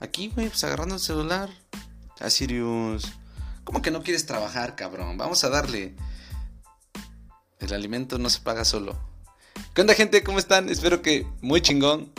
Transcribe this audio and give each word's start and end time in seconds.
Aquí, 0.00 0.28
güey, 0.34 0.48
pues 0.48 0.62
agarrando 0.64 0.94
el 0.94 1.00
celular. 1.00 1.50
A 2.20 2.30
Sirius. 2.30 3.12
¿Cómo 3.64 3.82
que 3.82 3.90
no 3.90 4.02
quieres 4.02 4.26
trabajar, 4.26 4.76
cabrón? 4.76 5.18
Vamos 5.18 5.42
a 5.44 5.48
darle. 5.48 5.94
El 7.58 7.72
alimento 7.72 8.18
no 8.18 8.30
se 8.30 8.40
paga 8.40 8.64
solo. 8.64 8.98
¿Qué 9.74 9.80
onda, 9.80 9.94
gente? 9.94 10.22
¿Cómo 10.22 10.38
están? 10.38 10.68
Espero 10.68 11.02
que 11.02 11.26
muy 11.40 11.60
chingón. 11.60 12.12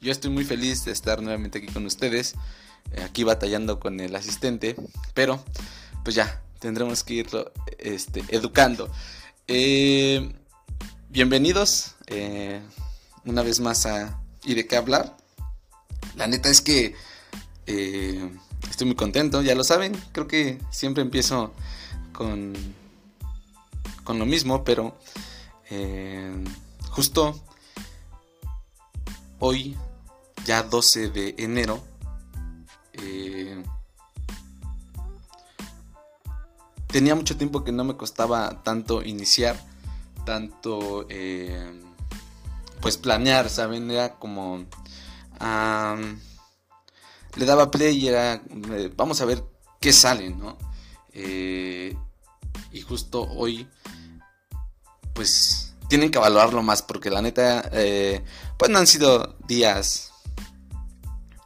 Yo 0.00 0.12
estoy 0.12 0.30
muy 0.30 0.44
feliz 0.44 0.84
de 0.84 0.92
estar 0.92 1.20
nuevamente 1.22 1.58
aquí 1.58 1.68
con 1.68 1.84
ustedes. 1.86 2.34
Eh, 2.92 3.02
aquí 3.02 3.24
batallando 3.24 3.80
con 3.80 4.00
el 4.00 4.14
asistente. 4.16 4.76
Pero, 5.12 5.44
pues 6.04 6.16
ya, 6.16 6.42
tendremos 6.60 7.04
que 7.04 7.14
irlo 7.14 7.52
este, 7.78 8.24
educando. 8.28 8.90
Eh, 9.46 10.32
bienvenidos 11.10 11.96
eh, 12.06 12.62
una 13.24 13.42
vez 13.42 13.60
más 13.60 13.84
a 13.86 14.20
¿Y 14.44 14.54
de 14.54 14.66
qué 14.66 14.76
hablar? 14.76 15.16
La 16.16 16.26
neta 16.26 16.48
es 16.48 16.60
que 16.60 16.94
estoy 17.66 18.86
muy 18.86 18.96
contento, 18.96 19.42
ya 19.42 19.54
lo 19.54 19.64
saben. 19.64 19.96
Creo 20.12 20.26
que 20.28 20.60
siempre 20.70 21.02
empiezo 21.02 21.52
con, 22.12 22.54
con 24.04 24.18
lo 24.18 24.26
mismo, 24.26 24.64
pero 24.64 24.96
justo 26.90 27.40
hoy, 29.40 29.76
ya 30.44 30.62
12 30.62 31.10
de 31.10 31.34
enero, 31.38 31.82
eh, 32.92 33.62
tenía 36.86 37.14
mucho 37.14 37.36
tiempo 37.36 37.64
que 37.64 37.72
no 37.72 37.84
me 37.84 37.96
costaba 37.96 38.62
tanto 38.62 39.02
iniciar, 39.02 39.60
tanto 40.24 41.06
eh, 41.08 41.82
pues 42.80 42.96
planear, 42.96 43.50
¿saben? 43.50 43.90
Era 43.90 44.14
como... 44.14 44.64
le 47.36 47.46
daba 47.46 47.70
play 47.70 47.96
y 47.96 48.08
era... 48.08 48.34
Eh, 48.34 48.92
vamos 48.96 49.20
a 49.20 49.24
ver 49.24 49.44
qué 49.80 49.92
sale, 49.92 50.30
¿no? 50.30 50.58
y 51.16 52.80
justo 52.80 53.22
hoy, 53.22 53.68
pues 55.12 55.74
tienen 55.88 56.10
que 56.10 56.18
evaluarlo 56.18 56.60
más 56.60 56.82
porque 56.82 57.08
la 57.08 57.22
neta, 57.22 57.70
pues 58.58 58.70
no 58.70 58.78
han 58.78 58.86
sido 58.86 59.36
días... 59.46 60.10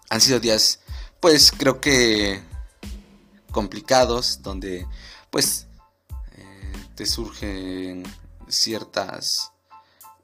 Han 0.09 0.23
sido 0.23 0.41
días 0.41 0.81
pues 1.21 1.53
creo 1.53 1.81
que 1.81 2.41
complicados, 3.51 4.43
donde 4.43 4.87
pues 5.31 5.67
eh, 6.37 6.73
te 6.95 7.07
surgen 7.07 8.05
ciertas... 8.49 9.53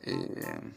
Eh, 0.02 0.74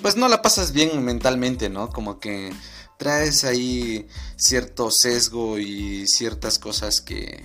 pues 0.00 0.16
no 0.16 0.28
la 0.28 0.42
pasas 0.42 0.72
bien 0.72 1.04
mentalmente, 1.04 1.68
¿no? 1.68 1.90
Como 1.90 2.18
que 2.18 2.52
traes 2.98 3.44
ahí 3.44 4.06
cierto 4.36 4.90
sesgo 4.90 5.58
y 5.58 6.06
ciertas 6.06 6.58
cosas 6.58 7.00
que, 7.00 7.44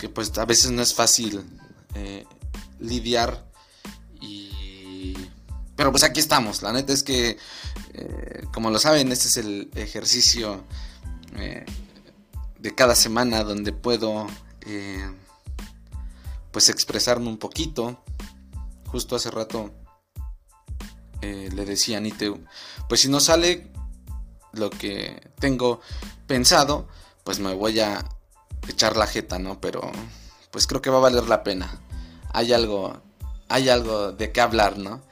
que 0.00 0.08
pues 0.08 0.36
a 0.38 0.44
veces 0.46 0.70
no 0.70 0.82
es 0.82 0.94
fácil 0.94 1.44
eh, 1.94 2.24
lidiar 2.80 3.46
y... 4.20 5.14
Pero 5.76 5.90
pues 5.90 6.04
aquí 6.04 6.20
estamos, 6.20 6.62
la 6.62 6.72
neta 6.72 6.92
es 6.92 7.02
que 7.02 7.36
eh, 7.92 8.44
como 8.52 8.70
lo 8.70 8.78
saben, 8.78 9.12
este 9.12 9.28
es 9.28 9.36
el 9.36 9.70
ejercicio 9.74 10.64
eh, 11.36 11.64
de 12.58 12.74
cada 12.74 12.94
semana 12.94 13.42
donde 13.44 13.72
puedo 13.72 14.26
pues 16.50 16.68
expresarme 16.68 17.28
un 17.28 17.38
poquito. 17.38 18.02
Justo 18.86 19.16
hace 19.16 19.30
rato 19.30 19.70
le 21.22 21.64
decía 21.64 21.98
a 21.98 22.00
Nite, 22.00 22.34
pues 22.88 23.00
si 23.00 23.08
no 23.08 23.20
sale 23.20 23.70
lo 24.52 24.70
que 24.70 25.30
tengo 25.38 25.80
pensado, 26.26 26.88
pues 27.24 27.38
me 27.38 27.54
voy 27.54 27.80
a 27.80 28.04
echar 28.68 28.96
la 28.96 29.06
jeta, 29.06 29.38
¿no? 29.38 29.60
Pero 29.60 29.90
pues 30.50 30.66
creo 30.66 30.82
que 30.82 30.90
va 30.90 30.98
a 30.98 31.02
valer 31.02 31.28
la 31.28 31.42
pena. 31.42 31.80
Hay 32.32 32.52
algo, 32.52 33.00
hay 33.48 33.68
algo 33.68 34.12
de 34.12 34.32
qué 34.32 34.40
hablar, 34.40 34.78
¿no? 34.78 35.02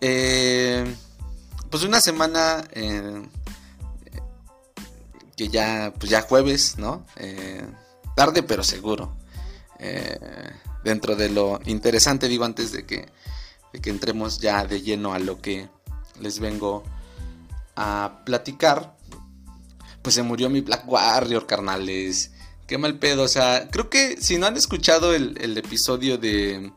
Eh, 0.00 0.84
pues 1.70 1.84
una 1.84 2.00
semana 2.00 2.64
eh, 2.72 3.22
que 5.36 5.48
ya, 5.48 5.92
pues 5.98 6.10
ya 6.10 6.22
jueves, 6.22 6.76
¿no? 6.78 7.06
Eh, 7.16 7.66
tarde 8.14 8.42
pero 8.42 8.62
seguro. 8.62 9.16
Eh, 9.78 10.18
dentro 10.84 11.16
de 11.16 11.28
lo 11.30 11.60
interesante, 11.64 12.28
digo, 12.28 12.44
antes 12.44 12.72
de 12.72 12.84
que, 12.84 13.08
de 13.72 13.80
que 13.80 13.90
entremos 13.90 14.38
ya 14.38 14.64
de 14.64 14.82
lleno 14.82 15.14
a 15.14 15.18
lo 15.18 15.40
que 15.40 15.68
les 16.20 16.38
vengo 16.38 16.82
a 17.76 18.22
platicar, 18.24 18.96
pues 20.02 20.14
se 20.14 20.22
murió 20.22 20.50
mi 20.50 20.60
Black 20.60 20.84
Warrior, 20.86 21.46
carnales. 21.46 22.32
Qué 22.66 22.78
mal 22.78 22.98
pedo, 22.98 23.24
o 23.24 23.28
sea, 23.28 23.68
creo 23.70 23.90
que 23.90 24.20
si 24.20 24.38
no 24.38 24.46
han 24.46 24.56
escuchado 24.56 25.14
el, 25.14 25.56
episodio 25.56 26.18
de 26.18 26.72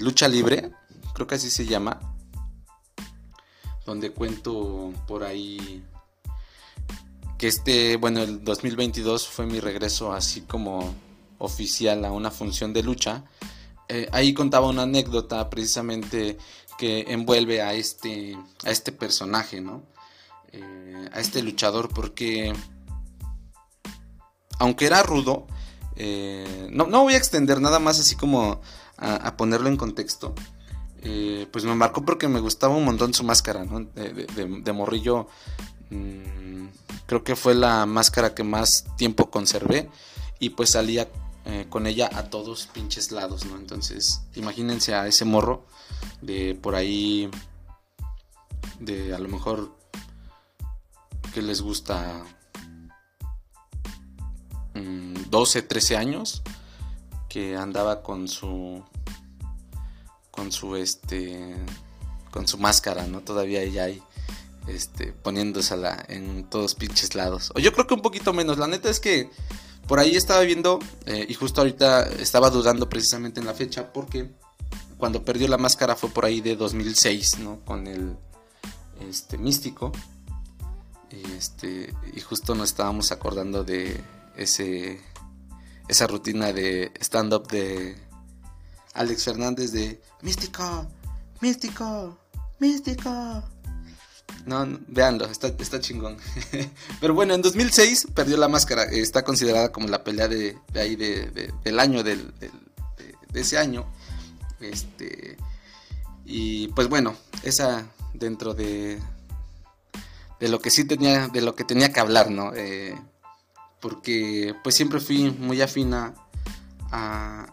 Lucha 0.00 0.28
Libre, 0.28 0.72
creo 1.14 1.26
que 1.26 1.36
así 1.36 1.50
se 1.50 1.66
llama, 1.66 2.00
donde 3.86 4.10
cuento 4.10 4.92
por 5.06 5.24
ahí 5.24 5.84
que 7.38 7.48
este, 7.48 7.96
bueno, 7.96 8.22
el 8.22 8.44
2022 8.44 9.28
fue 9.28 9.46
mi 9.46 9.60
regreso 9.60 10.12
así 10.12 10.42
como 10.42 10.94
oficial 11.38 12.04
a 12.04 12.12
una 12.12 12.30
función 12.30 12.72
de 12.72 12.82
lucha. 12.82 13.24
Eh, 13.88 14.08
ahí 14.12 14.32
contaba 14.32 14.68
una 14.68 14.82
anécdota 14.82 15.50
precisamente 15.50 16.38
que 16.78 17.04
envuelve 17.08 17.62
a 17.62 17.74
este, 17.74 18.36
a 18.64 18.70
este 18.70 18.92
personaje, 18.92 19.60
¿no? 19.60 19.82
Eh, 20.52 21.08
a 21.12 21.20
este 21.20 21.42
luchador, 21.42 21.88
porque 21.90 22.52
aunque 24.58 24.86
era 24.86 25.02
rudo, 25.02 25.46
eh, 25.96 26.68
no, 26.72 26.86
no, 26.86 27.02
voy 27.02 27.14
a 27.14 27.18
extender 27.18 27.60
nada 27.60 27.78
más 27.78 28.00
así 28.00 28.16
como 28.16 28.60
a 28.96 29.36
ponerlo 29.36 29.68
en 29.68 29.76
contexto. 29.76 30.34
Pues 31.50 31.64
me 31.64 31.74
marcó 31.74 32.04
porque 32.04 32.28
me 32.28 32.40
gustaba 32.40 32.74
un 32.74 32.84
montón 32.84 33.12
su 33.12 33.24
máscara, 33.24 33.64
¿no? 33.64 33.80
De, 33.80 34.72
morrillo. 34.72 35.28
Mm, 35.90 36.68
creo 37.06 37.22
que 37.22 37.36
fue 37.36 37.54
la 37.54 37.84
máscara 37.84 38.34
que 38.34 38.44
más 38.44 38.86
tiempo 38.96 39.30
conservé. 39.30 39.90
Y 40.38 40.50
pues 40.50 40.70
salía 40.70 41.08
eh, 41.46 41.66
con 41.68 41.86
ella 41.86 42.08
a 42.12 42.30
todos 42.30 42.66
pinches 42.68 43.12
lados, 43.12 43.44
¿no? 43.44 43.56
Entonces, 43.56 44.22
imagínense 44.34 44.94
a 44.94 45.06
ese 45.06 45.24
morro 45.24 45.66
de 46.22 46.54
por 46.54 46.74
ahí. 46.74 47.30
De 48.80 49.14
a 49.14 49.18
lo 49.18 49.28
mejor. 49.28 49.76
Que 51.34 51.42
les 51.42 51.60
gusta. 51.60 52.24
12, 54.74 55.62
mm, 55.62 55.68
13 55.68 55.96
años. 55.96 56.42
Que 57.28 57.56
andaba 57.56 58.02
con 58.02 58.28
su 58.28 58.82
con 60.30 60.50
su 60.50 60.76
este 60.76 61.54
con 62.30 62.48
su 62.48 62.58
máscara, 62.58 63.06
¿no? 63.06 63.20
Todavía 63.20 63.62
ella 63.62 63.84
hay 63.84 64.02
este 64.66 65.12
poniéndosela 65.12 66.04
en 66.08 66.48
todos 66.48 66.74
pinches 66.74 67.14
lados. 67.14 67.52
O 67.54 67.60
yo 67.60 67.72
creo 67.72 67.86
que 67.86 67.94
un 67.94 68.02
poquito 68.02 68.32
menos. 68.32 68.56
La 68.56 68.66
neta 68.66 68.88
es 68.88 68.98
que 68.98 69.30
por 69.86 69.98
ahí 69.98 70.16
estaba 70.16 70.40
viendo 70.40 70.78
eh, 71.06 71.26
y 71.28 71.34
justo 71.34 71.60
ahorita 71.60 72.04
estaba 72.20 72.50
dudando 72.50 72.88
precisamente 72.88 73.40
en 73.40 73.46
la 73.46 73.54
fecha 73.54 73.92
porque 73.92 74.30
cuando 74.96 75.24
perdió 75.24 75.48
la 75.48 75.58
máscara 75.58 75.96
fue 75.96 76.10
por 76.10 76.24
ahí 76.24 76.40
de 76.40 76.56
2006, 76.56 77.38
¿no? 77.40 77.60
Con 77.64 77.86
el 77.86 78.16
este 79.08 79.38
místico. 79.38 79.92
Y 81.10 81.32
este 81.32 81.94
y 82.14 82.20
justo 82.20 82.54
nos 82.54 82.70
estábamos 82.70 83.12
acordando 83.12 83.64
de 83.64 84.02
ese 84.36 85.00
esa 85.88 86.06
rutina 86.06 86.52
de 86.52 86.92
stand 87.00 87.34
up 87.34 87.46
de 87.48 87.96
Alex 88.94 89.24
Fernández 89.24 89.72
de 89.72 90.00
Místico, 90.22 90.86
Místico, 91.40 92.18
Místico. 92.58 93.53
No, 94.46 94.78
véanlo, 94.88 95.24
está, 95.26 95.48
está 95.48 95.80
chingón. 95.80 96.18
Pero 97.00 97.14
bueno, 97.14 97.34
en 97.34 97.42
2006 97.42 98.08
perdió 98.14 98.36
la 98.36 98.48
máscara. 98.48 98.84
Está 98.84 99.24
considerada 99.24 99.72
como 99.72 99.88
la 99.88 100.04
pelea 100.04 100.28
de, 100.28 100.58
ahí 100.74 100.96
de, 100.96 101.52
del 101.62 101.80
año, 101.80 102.02
del, 102.02 102.32
de, 102.38 103.40
ese 103.40 103.58
año. 103.58 103.86
Este, 104.60 105.36
y 106.24 106.68
pues 106.68 106.88
bueno, 106.88 107.16
esa 107.42 107.86
dentro 108.12 108.54
de, 108.54 109.00
de 110.40 110.48
lo 110.48 110.60
que 110.60 110.70
sí 110.70 110.84
tenía, 110.84 111.28
de 111.28 111.40
lo 111.40 111.54
que 111.54 111.64
tenía 111.64 111.92
que 111.92 112.00
hablar, 112.00 112.30
¿no? 112.30 112.54
Eh, 112.54 112.94
porque 113.80 114.54
pues 114.62 114.74
siempre 114.74 115.00
fui 115.00 115.30
muy 115.30 115.60
afina 115.62 116.14
a, 116.90 117.46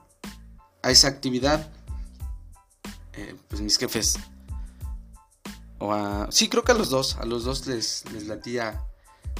a 0.81 0.91
esa 0.91 1.07
actividad, 1.07 1.69
eh, 3.13 3.35
pues 3.47 3.61
mis 3.61 3.77
jefes, 3.77 4.17
o 5.81 5.93
a, 5.93 6.27
sí, 6.31 6.47
creo 6.47 6.63
que 6.63 6.71
a 6.71 6.75
los 6.75 6.91
dos, 6.91 7.17
a 7.17 7.25
los 7.25 7.43
dos 7.43 7.65
les, 7.65 8.05
les 8.13 8.27
latía 8.27 8.83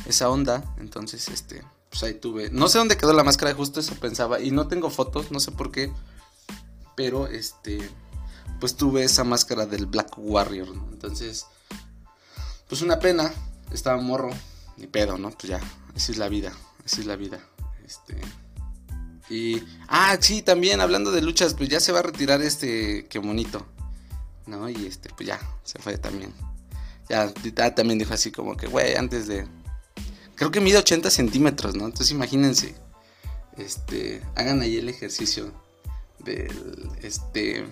esa 0.07 0.27
onda, 0.29 0.75
entonces, 0.79 1.27
este, 1.27 1.63
pues 1.91 2.01
ahí 2.01 2.15
tuve, 2.15 2.49
no 2.49 2.67
sé 2.67 2.79
dónde 2.79 2.97
quedó 2.97 3.13
la 3.13 3.23
máscara, 3.23 3.53
justo 3.53 3.79
eso 3.79 3.93
pensaba, 3.95 4.41
y 4.41 4.49
no 4.49 4.67
tengo 4.67 4.89
fotos, 4.89 5.31
no 5.31 5.39
sé 5.39 5.51
por 5.51 5.71
qué, 5.71 5.93
pero 6.95 7.27
este, 7.27 7.88
pues 8.59 8.75
tuve 8.75 9.03
esa 9.03 9.23
máscara 9.23 9.67
del 9.67 9.85
Black 9.85 10.13
Warrior, 10.17 10.69
Entonces, 10.91 11.45
pues 12.67 12.81
una 12.81 12.97
pena, 12.97 13.31
estaba 13.71 14.01
morro, 14.01 14.31
ni 14.77 14.88
pedo, 14.88 15.19
¿no? 15.19 15.29
Pues 15.29 15.43
ya, 15.49 15.59
así 15.95 16.11
es 16.11 16.17
la 16.17 16.27
vida, 16.27 16.51
así 16.83 17.01
es 17.01 17.05
la 17.05 17.17
vida. 17.17 17.39
Este... 17.85 18.19
Y... 19.29 19.63
Ah, 19.88 20.17
sí, 20.19 20.41
también 20.41 20.81
hablando 20.81 21.11
de 21.11 21.21
luchas, 21.21 21.53
pues 21.53 21.69
ya 21.69 21.79
se 21.79 21.91
va 21.91 21.99
a 21.99 22.03
retirar 22.03 22.41
este 22.41 23.05
que 23.07 23.19
bonito, 23.19 23.65
¿no? 24.45 24.69
Y 24.69 24.85
este, 24.85 25.09
pues 25.09 25.27
ya, 25.27 25.39
se 25.63 25.79
fue 25.79 25.97
también. 25.97 26.33
Ya, 27.09 27.31
también 27.75 27.99
dijo 27.99 28.13
así 28.13 28.31
como 28.31 28.55
que, 28.55 28.67
güey, 28.67 28.95
antes 28.95 29.27
de... 29.27 29.45
Creo 30.35 30.51
que 30.51 30.61
mide 30.61 30.77
80 30.77 31.09
centímetros, 31.11 31.75
¿no? 31.75 31.85
Entonces 31.85 32.11
imagínense, 32.11 32.73
este, 33.57 34.23
hagan 34.35 34.61
ahí 34.61 34.77
el 34.77 34.89
ejercicio 34.89 35.51
del, 36.19 36.89
este, 37.01 37.65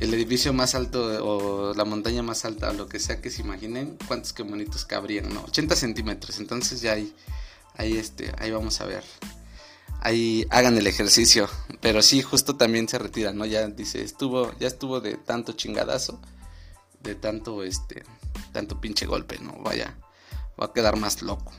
el 0.00 0.14
edificio 0.14 0.52
más 0.52 0.74
alto 0.74 1.24
o 1.24 1.74
la 1.74 1.84
montaña 1.84 2.22
más 2.22 2.44
alta 2.44 2.70
o 2.70 2.72
lo 2.72 2.88
que 2.88 2.98
sea 2.98 3.20
que 3.20 3.30
se 3.30 3.42
imaginen, 3.42 3.96
cuántos 4.08 4.32
que 4.32 4.42
bonitos 4.42 4.84
cabrían, 4.84 5.32
¿no? 5.32 5.42
80 5.44 5.76
centímetros, 5.76 6.40
entonces 6.40 6.80
ya 6.80 6.92
ahí, 6.92 7.14
ahí, 7.74 7.96
este, 7.96 8.32
ahí 8.38 8.50
vamos 8.50 8.80
a 8.80 8.86
ver. 8.86 9.04
Ahí 10.02 10.46
hagan 10.50 10.78
el 10.78 10.86
ejercicio, 10.86 11.48
pero 11.80 12.00
sí, 12.00 12.22
justo 12.22 12.56
también 12.56 12.88
se 12.88 12.98
retira, 12.98 13.32
¿no? 13.32 13.44
Ya 13.44 13.66
dice, 13.66 14.02
estuvo, 14.02 14.52
ya 14.58 14.66
estuvo 14.66 15.00
de 15.00 15.16
tanto 15.16 15.52
chingadazo, 15.52 16.20
de 17.02 17.14
tanto, 17.14 17.62
este, 17.62 18.02
tanto 18.52 18.80
pinche 18.80 19.04
golpe, 19.04 19.38
¿no? 19.38 19.52
Vaya, 19.62 19.94
va 20.60 20.66
a 20.66 20.72
quedar 20.72 20.96
más 20.96 21.20
loco. 21.20 21.52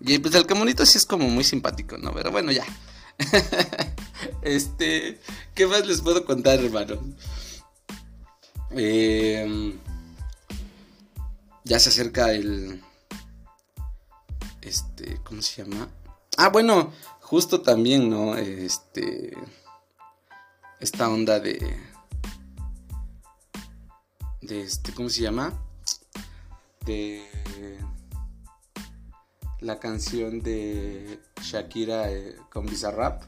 Y 0.00 0.18
pues 0.18 0.34
el 0.34 0.46
camonito 0.46 0.84
sí 0.84 0.98
es 0.98 1.06
como 1.06 1.28
muy 1.28 1.44
simpático, 1.44 1.96
¿no? 1.96 2.12
Pero 2.12 2.30
bueno, 2.30 2.52
ya. 2.52 2.64
este, 4.42 5.18
¿qué 5.54 5.66
más 5.66 5.86
les 5.86 6.02
puedo 6.02 6.24
contar, 6.24 6.58
hermano? 6.62 7.00
Eh, 8.72 9.78
ya 11.64 11.78
se 11.78 11.88
acerca 11.88 12.32
el. 12.32 12.82
Este, 14.60 15.18
¿cómo 15.24 15.40
se 15.42 15.62
llama? 15.62 15.88
Ah, 16.36 16.48
bueno, 16.48 16.92
justo 17.30 17.60
también, 17.60 18.10
¿no? 18.10 18.36
Este. 18.36 19.36
Esta 20.80 21.08
onda 21.08 21.38
de. 21.38 21.76
De 24.42 24.62
este, 24.62 24.92
¿cómo 24.92 25.08
se 25.08 25.22
llama? 25.22 25.54
De. 26.84 27.22
La 29.60 29.78
canción 29.78 30.40
de 30.40 31.20
Shakira 31.40 32.10
eh, 32.10 32.34
con 32.50 32.66
Bizarrap. 32.66 33.22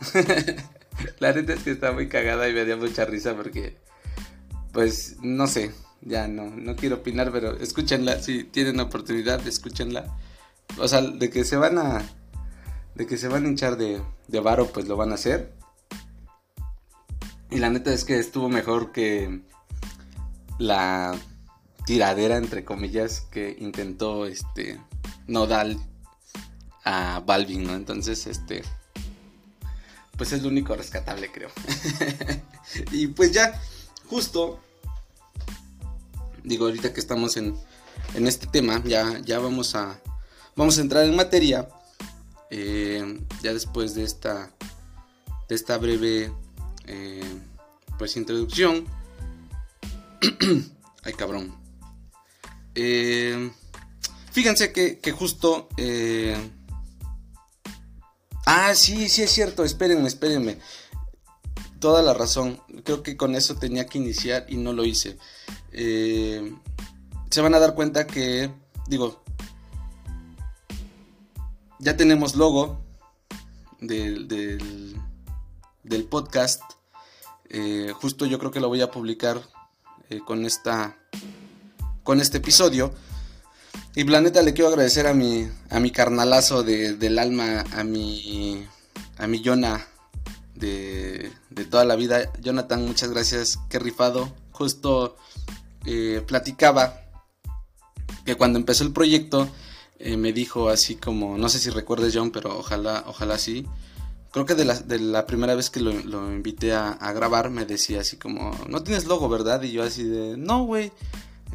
la 1.18 1.32
neta 1.32 1.54
es 1.54 1.62
que 1.64 1.72
está 1.72 1.90
muy 1.90 2.08
cagada 2.08 2.48
y 2.48 2.52
me 2.52 2.64
dio 2.64 2.76
mucha 2.76 3.06
risa 3.06 3.34
porque 3.34 3.78
pues 4.72 5.16
no 5.22 5.46
sé, 5.48 5.72
ya 6.02 6.28
no, 6.28 6.50
no 6.50 6.76
quiero 6.76 6.96
opinar, 6.96 7.32
pero 7.32 7.56
escúchenla, 7.56 8.20
si 8.22 8.44
tienen 8.44 8.78
oportunidad, 8.78 9.44
escúchenla. 9.44 10.16
O 10.76 10.86
sea, 10.86 11.00
de 11.00 11.30
que 11.30 11.44
se 11.44 11.56
van 11.56 11.78
a, 11.78 12.06
de 12.98 13.06
que 13.06 13.16
se 13.16 13.28
van 13.28 13.44
a 13.44 13.48
hinchar 13.48 13.76
de, 13.76 14.02
de 14.26 14.40
varo, 14.40 14.66
pues 14.66 14.88
lo 14.88 14.96
van 14.96 15.12
a 15.12 15.14
hacer. 15.14 15.54
Y 17.48 17.58
la 17.58 17.70
neta 17.70 17.92
es 17.94 18.04
que 18.04 18.18
estuvo 18.18 18.48
mejor 18.48 18.90
que 18.90 19.40
la 20.58 21.16
tiradera, 21.86 22.36
entre 22.36 22.64
comillas, 22.64 23.20
que 23.30 23.56
intentó 23.60 24.26
este 24.26 24.80
Nodal 25.28 25.80
a 26.84 27.22
Balvin, 27.24 27.68
¿no? 27.68 27.74
Entonces, 27.74 28.26
este, 28.26 28.64
pues 30.16 30.32
es 30.32 30.42
lo 30.42 30.48
único 30.48 30.74
rescatable, 30.74 31.30
creo. 31.30 31.50
y 32.90 33.06
pues 33.06 33.30
ya, 33.30 33.62
justo, 34.10 34.60
digo, 36.42 36.66
ahorita 36.66 36.92
que 36.92 37.00
estamos 37.00 37.36
en, 37.36 37.54
en 38.14 38.26
este 38.26 38.48
tema, 38.48 38.82
ya, 38.84 39.20
ya 39.20 39.38
vamos, 39.38 39.76
a, 39.76 40.00
vamos 40.56 40.78
a 40.78 40.80
entrar 40.80 41.04
en 41.04 41.14
materia. 41.14 41.68
Eh, 42.50 43.20
ya 43.42 43.52
después 43.52 43.94
de 43.94 44.04
esta, 44.04 44.50
de 45.48 45.54
esta 45.54 45.78
breve 45.78 46.32
eh, 46.86 47.40
pues 47.98 48.16
introducción. 48.16 48.86
Ay, 51.02 51.12
cabrón. 51.14 51.54
Eh, 52.74 53.50
fíjense 54.32 54.72
que, 54.72 54.98
que 54.98 55.12
justo... 55.12 55.68
Ah, 58.46 58.74
sí, 58.74 59.10
sí 59.10 59.22
es 59.22 59.30
cierto. 59.30 59.64
Espérenme, 59.64 60.08
espérenme 60.08 60.58
toda 61.78 62.02
la 62.02 62.14
razón. 62.14 62.60
Creo 62.84 63.02
que 63.02 63.16
con 63.16 63.34
eso 63.34 63.56
tenía 63.56 63.86
que 63.86 63.98
iniciar 63.98 64.46
y 64.48 64.56
no 64.56 64.72
lo 64.72 64.84
hice. 64.84 65.18
Eh, 65.72 66.54
se 67.30 67.40
van 67.40 67.54
a 67.54 67.58
dar 67.58 67.74
cuenta 67.74 68.06
que, 68.06 68.50
digo, 68.86 69.22
ya 71.78 71.96
tenemos 71.96 72.34
logo 72.34 72.84
del, 73.80 74.28
del, 74.28 76.04
podcast. 76.04 76.62
Eh, 77.48 77.92
justo 77.94 78.26
yo 78.26 78.38
creo 78.38 78.50
que 78.50 78.60
lo 78.60 78.68
voy 78.68 78.80
a 78.82 78.90
publicar 78.90 79.40
eh, 80.10 80.20
con 80.24 80.44
esta 80.44 80.96
con 82.02 82.20
este 82.20 82.38
episodio. 82.38 82.92
Y 83.94 84.04
planeta 84.04 84.42
le 84.42 84.52
quiero 84.52 84.68
agradecer 84.68 85.06
a 85.06 85.14
mi 85.14 85.48
a 85.70 85.80
mi 85.80 85.90
carnalazo 85.90 86.62
del 86.62 87.18
alma, 87.18 87.64
a 87.72 87.84
mi 87.84 88.66
a 89.18 89.26
mi 89.26 89.40
Yona 89.40 89.86
de, 90.54 91.32
toda 91.70 91.84
la 91.84 91.96
vida. 91.96 92.32
Jonathan, 92.40 92.84
muchas 92.86 93.10
gracias, 93.10 93.58
qué 93.68 93.78
rifado. 93.78 94.32
Justo 94.52 95.16
eh, 95.84 96.22
platicaba 96.26 97.02
que 98.24 98.34
cuando 98.34 98.58
empezó 98.58 98.84
el 98.84 98.92
proyecto 98.92 99.48
eh, 99.98 100.16
me 100.16 100.32
dijo 100.32 100.68
así 100.68 100.96
como, 100.96 101.36
no 101.38 101.48
sé 101.48 101.58
si 101.58 101.70
recuerdes 101.70 102.14
John, 102.14 102.30
pero 102.30 102.58
ojalá, 102.58 103.04
ojalá 103.06 103.38
sí. 103.38 103.66
Creo 104.30 104.44
que 104.44 104.54
de 104.54 104.64
la, 104.98 105.26
primera 105.26 105.54
vez 105.54 105.70
que 105.70 105.80
lo, 105.80 105.92
invité 106.32 106.74
a, 106.74 107.12
grabar 107.12 107.50
me 107.50 107.64
decía 107.64 108.02
así 108.02 108.16
como, 108.16 108.54
no 108.68 108.82
tienes 108.82 109.06
logo, 109.06 109.28
¿verdad? 109.28 109.62
Y 109.62 109.72
yo 109.72 109.82
así 109.82 110.04
de, 110.04 110.36
no, 110.36 110.64
güey. 110.64 110.92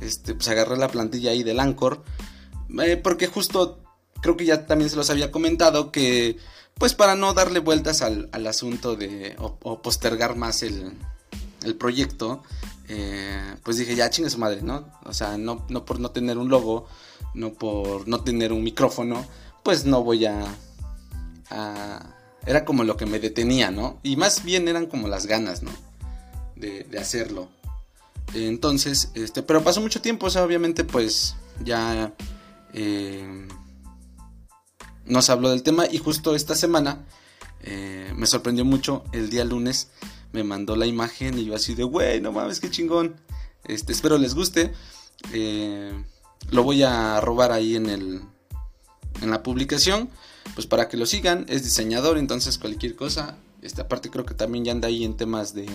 Este, 0.01 0.33
pues 0.33 0.47
agarré 0.49 0.75
la 0.77 0.89
plantilla 0.89 1.31
ahí 1.31 1.43
del 1.43 1.59
Anchor. 1.59 2.03
Eh, 2.83 2.97
porque 2.97 3.27
justo 3.27 3.79
creo 4.21 4.35
que 4.35 4.45
ya 4.45 4.65
también 4.65 4.89
se 4.89 4.95
los 4.95 5.09
había 5.09 5.31
comentado 5.31 5.91
que 5.91 6.37
pues 6.75 6.95
para 6.95 7.15
no 7.15 7.33
darle 7.33 7.59
vueltas 7.59 8.01
al, 8.01 8.29
asunto 8.47 8.95
de 8.95 9.35
o, 9.37 9.81
postergar 9.81 10.35
más 10.35 10.63
el, 10.63 10.95
proyecto, 11.77 12.43
eh, 12.87 13.55
pues 13.63 13.77
dije, 13.77 13.95
ya 13.95 14.09
chingue 14.09 14.29
su 14.29 14.37
madre, 14.37 14.61
¿no? 14.61 14.87
O 15.05 15.13
sea, 15.13 15.37
no, 15.37 15.65
no 15.69 15.85
por 15.85 15.99
no 15.99 16.11
tener 16.11 16.37
un 16.37 16.49
logo, 16.49 16.87
no 17.33 17.53
por 17.53 18.07
no 18.07 18.21
tener 18.23 18.51
un 18.51 18.63
micrófono, 18.63 19.25
pues 19.63 19.85
no 19.85 20.03
voy 20.03 20.25
a, 20.25 20.45
Era 22.45 22.65
como 22.65 22.83
lo 22.83 22.97
que 22.97 23.05
me 23.05 23.19
detenía, 23.19 23.71
¿no? 23.71 23.99
Y 24.03 24.15
más 24.17 24.43
bien 24.43 24.67
eran 24.67 24.87
como 24.87 25.07
las 25.07 25.27
ganas, 25.27 25.63
¿no? 25.63 25.71
De, 26.55 26.85
hacerlo. 26.99 27.49
Entonces, 28.33 29.11
este, 29.15 29.43
pero 29.43 29.63
pasó 29.63 29.81
mucho 29.81 30.01
tiempo, 30.01 30.27
o 30.27 30.29
sea, 30.29 30.43
obviamente 30.43 30.83
pues 30.83 31.35
ya... 31.63 32.13
Eh, 32.73 33.47
nos 35.05 35.29
habló 35.29 35.49
del 35.49 35.63
tema 35.63 35.85
y 35.89 35.97
justo 35.97 36.35
esta 36.35 36.55
semana 36.55 37.05
eh, 37.61 38.11
me 38.15 38.25
sorprendió 38.25 38.65
mucho. 38.65 39.03
El 39.11 39.29
día 39.29 39.43
lunes 39.43 39.89
me 40.33 40.43
mandó 40.43 40.75
la 40.75 40.85
imagen 40.85 41.37
y 41.37 41.45
yo 41.45 41.55
así 41.55 41.75
de, 41.75 41.83
güey, 41.83 42.19
no 42.19 42.31
mames, 42.31 42.59
qué 42.59 42.69
chingón. 42.69 43.15
Este, 43.63 43.93
espero 43.93 44.17
les 44.17 44.35
guste. 44.35 44.73
Eh, 45.31 45.93
lo 46.49 46.63
voy 46.63 46.83
a 46.83 47.21
robar 47.21 47.51
ahí 47.51 47.75
en, 47.75 47.89
el, 47.89 48.21
en 49.21 49.29
la 49.29 49.43
publicación. 49.43 50.09
Pues 50.55 50.67
para 50.67 50.89
que 50.89 50.97
lo 50.97 51.05
sigan. 51.05 51.45
Es 51.47 51.63
diseñador, 51.63 52.17
entonces 52.17 52.57
cualquier 52.57 52.95
cosa. 52.95 53.37
Esta 53.61 53.87
parte 53.87 54.09
creo 54.09 54.25
que 54.25 54.33
también 54.33 54.65
ya 54.65 54.73
anda 54.73 54.89
ahí 54.89 55.05
en 55.05 55.15
temas 55.15 55.53
de, 55.53 55.67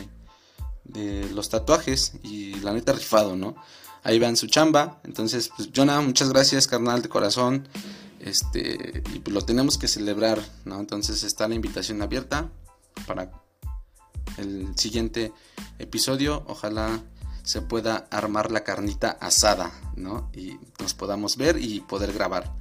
de 0.84 1.30
los 1.30 1.48
tatuajes. 1.48 2.14
Y 2.24 2.54
la 2.56 2.72
neta 2.72 2.92
rifado, 2.92 3.36
¿no? 3.36 3.54
Ahí 4.02 4.18
vean 4.18 4.36
su 4.36 4.48
chamba. 4.48 5.00
Entonces, 5.04 5.50
pues 5.56 5.70
Jonah, 5.74 6.00
muchas 6.00 6.30
gracias, 6.30 6.66
carnal 6.66 7.00
de 7.00 7.08
corazón. 7.08 7.68
Este, 8.18 9.04
y 9.14 9.20
pues 9.20 9.32
lo 9.32 9.42
tenemos 9.42 9.78
que 9.78 9.86
celebrar, 9.86 10.40
¿no? 10.64 10.80
Entonces 10.80 11.22
está 11.22 11.46
la 11.46 11.54
invitación 11.54 12.02
abierta 12.02 12.50
para 13.06 13.30
el 14.38 14.76
siguiente 14.76 15.32
episodio. 15.78 16.44
Ojalá 16.46 17.02
se 17.42 17.62
pueda 17.62 18.06
armar 18.10 18.50
la 18.50 18.64
carnita 18.64 19.10
asada, 19.20 19.72
¿no? 19.96 20.30
Y 20.34 20.58
nos 20.80 20.94
podamos 20.94 21.36
ver 21.36 21.62
y 21.62 21.80
poder 21.80 22.12
grabar. 22.12 22.52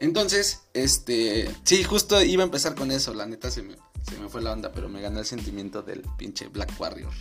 Entonces, 0.00 0.62
este, 0.74 1.54
sí, 1.64 1.84
justo 1.84 2.22
iba 2.22 2.42
a 2.42 2.46
empezar 2.46 2.74
con 2.74 2.90
eso, 2.90 3.14
la 3.14 3.26
neta 3.26 3.50
se 3.50 3.62
me, 3.62 3.76
se 4.08 4.18
me 4.18 4.28
fue 4.28 4.42
la 4.42 4.52
onda, 4.52 4.72
pero 4.72 4.88
me 4.88 5.00
ganó 5.00 5.20
el 5.20 5.26
sentimiento 5.26 5.82
del 5.82 6.02
pinche 6.18 6.48
Black 6.48 6.72
Warrior. 6.78 7.12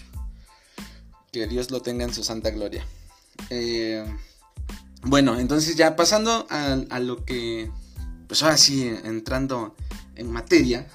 Que 1.31 1.47
Dios 1.47 1.71
lo 1.71 1.81
tenga 1.81 2.03
en 2.03 2.13
su 2.13 2.23
santa 2.23 2.49
gloria. 2.51 2.85
Eh, 3.49 4.05
bueno, 5.03 5.39
entonces 5.39 5.75
ya 5.75 5.95
pasando 5.95 6.47
a, 6.49 6.99
lo 6.99 7.25
que, 7.25 7.71
pues 8.27 8.43
ahora 8.43 8.57
sí, 8.57 8.87
entrando 9.03 9.75
en 10.15 10.31
materia, 10.31 10.87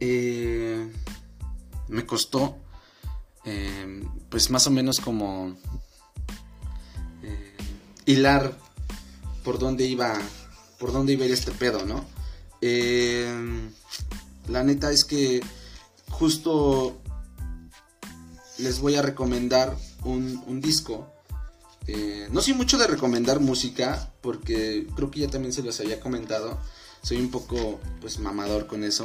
eh, 0.00 0.90
me 1.88 2.06
costó 2.06 2.58
eh, 3.44 4.04
pues 4.28 4.50
más 4.50 4.66
o 4.66 4.70
menos 4.70 5.00
como 5.00 5.56
eh, 7.22 7.56
hilar 8.04 8.58
por 9.42 9.58
dónde 9.58 9.86
iba, 9.86 10.18
por 10.78 10.92
dónde 10.92 11.14
iba 11.14 11.24
a 11.24 11.26
ir 11.26 11.32
este 11.32 11.52
pedo, 11.52 11.86
¿no? 11.86 12.04
Eh, 12.60 13.70
la 14.48 14.62
neta 14.64 14.92
es 14.92 15.04
que 15.04 15.40
justo 16.10 17.00
les 18.58 18.80
voy 18.80 18.96
a 18.96 19.02
recomendar 19.02 19.76
un, 20.04 20.60
disco. 20.60 21.10
no 22.30 22.42
soy 22.42 22.54
mucho 22.54 22.76
de 22.76 22.86
recomendar 22.86 23.40
música 23.40 24.12
porque 24.20 24.86
creo 24.94 25.10
que 25.10 25.20
ya 25.20 25.28
también 25.28 25.54
se 25.54 25.62
los 25.62 25.80
había 25.80 26.00
comentado. 26.00 26.60
Soy 27.02 27.18
un 27.18 27.30
poco 27.30 27.80
pues 28.00 28.18
mamador 28.18 28.66
con 28.66 28.84
eso. 28.84 29.04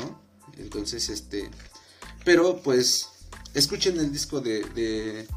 Entonces, 0.57 1.09
este, 1.09 1.49
pero 2.23 2.61
pues 2.61 3.09
escuchen 3.53 3.99
el 3.99 4.11
disco 4.11 4.41
de, 4.41 4.63
de, 4.69 5.27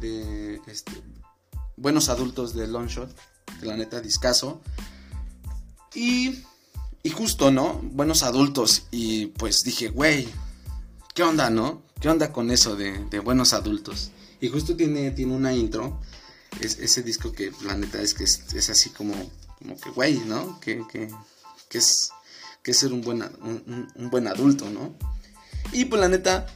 de 0.00 0.60
este, 0.66 0.92
Buenos 1.76 2.08
Adultos 2.08 2.54
de 2.54 2.66
Longshot, 2.66 3.14
que 3.60 3.66
la 3.66 3.76
neta 3.76 4.00
discaso. 4.00 4.60
Y, 5.94 6.42
y 7.02 7.10
justo, 7.10 7.50
¿no? 7.50 7.80
Buenos 7.82 8.22
Adultos. 8.22 8.86
Y 8.90 9.26
pues 9.26 9.62
dije, 9.62 9.88
güey, 9.88 10.28
¿qué 11.14 11.22
onda, 11.22 11.50
no? 11.50 11.82
¿Qué 12.00 12.08
onda 12.08 12.32
con 12.32 12.50
eso 12.50 12.76
de, 12.76 13.04
de 13.06 13.20
Buenos 13.20 13.52
Adultos? 13.52 14.10
Y 14.40 14.48
justo 14.48 14.76
tiene, 14.76 15.10
tiene 15.12 15.34
una 15.34 15.52
intro. 15.52 16.00
Es, 16.60 16.78
ese 16.78 17.02
disco 17.02 17.32
que 17.32 17.52
la 17.62 17.76
neta 17.76 18.00
es 18.00 18.14
que 18.14 18.24
es, 18.24 18.70
así 18.70 18.90
como, 18.90 19.14
como 19.58 19.78
que, 19.78 19.90
güey, 19.90 20.18
¿no? 20.20 20.58
Que, 20.60 20.82
que, 20.90 21.10
que, 21.68 21.78
es, 21.78 22.10
que 22.62 22.74
ser 22.74 22.92
un 22.92 23.02
buen, 23.02 23.22
un, 23.22 23.88
un 23.94 24.10
buen 24.10 24.26
adulto, 24.26 24.68
¿no? 24.68 24.94
Y 25.72 25.86
pues 25.86 26.00
la 26.00 26.08
neta, 26.08 26.46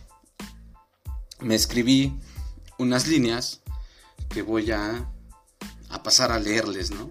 me 1.40 1.54
escribí 1.54 2.18
unas 2.78 3.06
líneas 3.06 3.60
que 4.28 4.42
voy 4.42 4.70
a, 4.70 5.10
a 5.88 6.02
pasar 6.02 6.32
a 6.32 6.38
leerles, 6.38 6.90
¿no? 6.90 7.10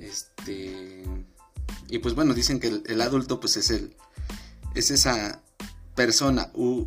Este. 0.00 1.04
Y 1.88 1.98
pues 1.98 2.14
bueno, 2.14 2.34
dicen 2.34 2.60
que 2.60 2.82
el, 2.86 3.00
adulto, 3.00 3.40
pues 3.40 3.56
es 3.56 3.70
el. 3.70 3.96
Es 4.74 4.90
esa 4.90 5.42
persona 5.94 6.50
u 6.54 6.86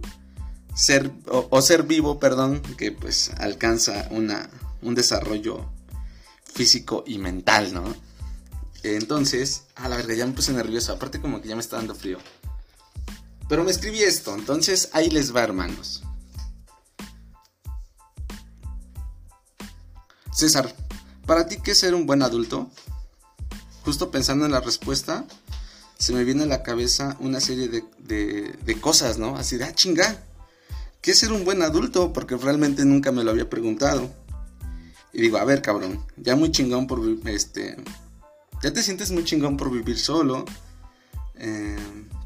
ser. 0.74 1.12
O, 1.28 1.62
ser 1.62 1.84
vivo, 1.84 2.20
perdón, 2.20 2.62
que 2.78 2.92
pues 2.92 3.32
alcanza 3.38 4.08
una, 4.12 4.50
un 4.82 4.96
desarrollo 4.96 5.70
físico 6.54 7.04
y 7.06 7.18
mental, 7.18 7.74
¿no? 7.74 7.96
Entonces, 8.84 9.64
a 9.76 9.90
la 9.90 9.98
verdad 9.98 10.16
ya 10.16 10.26
me 10.26 10.34
puse 10.34 10.54
nervioso. 10.54 10.94
Aparte, 10.94 11.20
como 11.20 11.42
que 11.42 11.50
ya 11.50 11.56
me 11.56 11.62
está 11.62 11.76
dando 11.78 11.96
frío. 11.96 12.18
Pero 13.50 13.64
me 13.64 13.72
escribí 13.72 14.04
esto, 14.04 14.36
entonces 14.36 14.90
ahí 14.94 15.10
les 15.10 15.36
va, 15.36 15.44
hermanos. 15.44 16.04
César, 20.32 20.74
¿para 21.26 21.48
ti 21.48 21.58
qué 21.62 21.72
es 21.72 21.80
ser 21.80 21.96
un 21.96 22.06
buen 22.06 22.22
adulto? 22.22 22.70
Justo 23.84 24.12
pensando 24.12 24.46
en 24.46 24.52
la 24.52 24.62
respuesta, 24.62 25.26
se 25.98 26.14
me 26.14 26.24
viene 26.24 26.44
a 26.44 26.46
la 26.46 26.62
cabeza 26.62 27.18
una 27.20 27.42
serie 27.42 27.68
de, 27.68 28.80
cosas, 28.80 29.18
¿no? 29.18 29.36
Así 29.36 29.58
de, 29.58 29.64
ah, 29.64 29.74
chinga, 29.74 30.24
¿qué 31.02 31.12
es 31.12 31.18
ser 31.18 31.34
un 31.34 31.44
buen 31.44 31.64
adulto? 31.64 32.14
Porque 32.14 32.38
realmente 32.38 32.86
nunca 32.86 33.12
me 33.12 33.24
lo 33.24 33.32
había 33.32 33.50
preguntado. 33.50 34.14
Y 35.12 35.22
digo, 35.22 35.40
a 35.40 35.44
ver, 35.44 35.64
cabrón, 35.64 36.06
ya 36.18 36.36
muy 36.36 36.52
chingón 36.52 36.86
por 36.86 37.02
este. 37.26 37.78
Ya 38.62 38.72
te 38.72 38.84
sientes 38.84 39.10
muy 39.10 39.24
chingón 39.24 39.58
por 39.58 39.72
vivir 39.72 39.98
solo, 39.98 40.46
eh, 41.34 41.78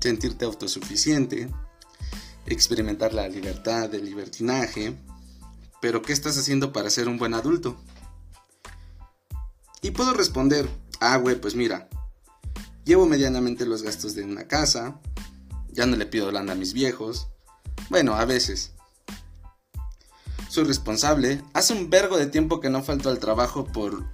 sentirte 0.04 0.44
autosuficiente, 0.44 1.50
experimentar 2.46 3.14
la 3.14 3.30
libertad, 3.30 3.94
el 3.96 4.04
libertinaje. 4.04 4.98
Pero, 5.82 6.02
¿qué 6.02 6.12
estás 6.12 6.38
haciendo 6.38 6.74
para 6.74 6.90
ser 6.90 7.08
un 7.08 7.18
buen 7.18 7.34
adulto? 7.34 7.78
Y 9.82 9.92
puedo 9.92 10.14
responder, 10.14 10.70
ah, 11.00 11.16
güey, 11.18 11.40
pues 11.40 11.56
mira, 11.56 11.88
llevo 12.84 13.06
medianamente 13.06 13.66
los 13.66 13.82
gastos 13.82 14.14
de 14.14 14.24
una 14.24 14.46
casa, 14.48 15.00
ya 15.72 15.86
no 15.86 15.96
le 15.96 16.06
pido 16.06 16.32
lana 16.32 16.52
a 16.52 16.56
mis 16.56 16.74
viejos, 16.74 17.30
bueno, 17.90 18.16
a 18.16 18.26
veces. 18.26 18.74
Soy 20.50 20.66
responsable, 20.66 21.42
hace 21.54 21.74
un 21.74 21.90
vergo 21.90 22.18
de 22.18 22.28
tiempo 22.28 22.60
que 22.60 22.70
no 22.70 22.84
falto 22.84 23.10
al 23.10 23.20
trabajo 23.20 23.66
por 23.66 24.06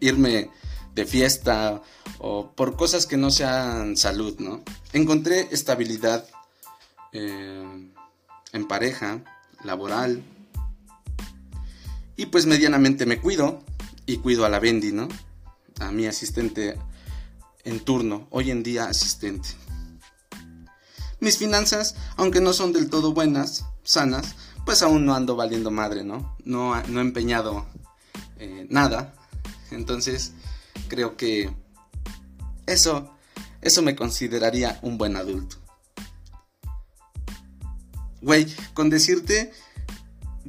irme 0.00 0.50
de 0.94 1.06
fiesta 1.06 1.82
o 2.18 2.50
por 2.52 2.76
cosas 2.76 3.06
que 3.06 3.16
no 3.16 3.30
sean 3.30 3.96
salud, 3.96 4.38
¿no? 4.38 4.62
Encontré 4.92 5.48
estabilidad 5.50 6.26
eh, 7.12 7.92
en 8.52 8.68
pareja, 8.68 9.22
laboral, 9.64 10.22
y 12.16 12.26
pues 12.26 12.46
medianamente 12.46 13.06
me 13.06 13.20
cuido 13.20 13.62
y 14.04 14.18
cuido 14.18 14.44
a 14.44 14.48
la 14.48 14.58
Bendy, 14.58 14.92
¿no? 14.92 15.08
A 15.78 15.92
mi 15.92 16.06
asistente 16.06 16.76
en 17.64 17.80
turno, 17.80 18.26
hoy 18.30 18.50
en 18.50 18.62
día 18.62 18.86
asistente. 18.86 19.50
Mis 21.20 21.38
finanzas, 21.38 21.94
aunque 22.16 22.40
no 22.40 22.52
son 22.52 22.72
del 22.72 22.90
todo 22.90 23.12
buenas, 23.12 23.66
sanas, 23.84 24.34
pues 24.64 24.82
aún 24.82 25.06
no 25.06 25.14
ando 25.14 25.36
valiendo 25.36 25.70
madre, 25.70 26.04
¿no? 26.04 26.36
No, 26.44 26.80
no 26.88 26.98
he 26.98 27.02
empeñado 27.02 27.66
eh, 28.38 28.66
nada. 28.68 29.14
Entonces, 29.70 30.32
creo 30.88 31.16
que 31.16 31.54
eso, 32.66 33.14
eso 33.60 33.82
me 33.82 33.94
consideraría 33.94 34.78
un 34.82 34.98
buen 34.98 35.16
adulto. 35.16 35.56
Güey, 38.20 38.46
con 38.74 38.90
decirte 38.90 39.52